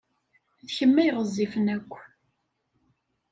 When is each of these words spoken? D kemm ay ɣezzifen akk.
D 0.65 0.67
kemm 0.75 0.95
ay 1.01 1.11
ɣezzifen 1.17 1.67
akk. 1.75 1.93